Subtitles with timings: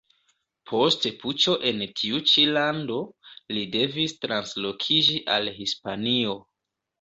[0.69, 2.97] Post puĉo en tiu ĉi lando,
[3.59, 6.35] li devis translokiĝi al Hispanio.